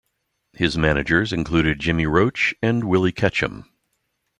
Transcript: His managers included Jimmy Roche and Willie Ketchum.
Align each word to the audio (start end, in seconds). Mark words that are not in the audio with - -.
His 0.53 0.79
managers 0.79 1.31
included 1.31 1.79
Jimmy 1.79 2.07
Roche 2.07 2.55
and 2.63 2.85
Willie 2.85 3.11
Ketchum. 3.11 3.69